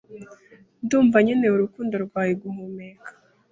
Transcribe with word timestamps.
Ndumva 0.83 1.17
nkeneye 1.23 1.53
urukundo 1.53 1.95
rwawe 2.05 2.33
guhumeka! 2.41 3.09